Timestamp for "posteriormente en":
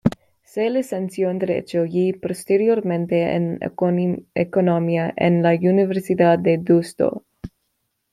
2.13-3.59